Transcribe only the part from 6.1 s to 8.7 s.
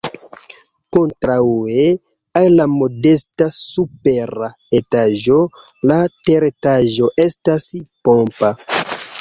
teretaĝo estas pompa.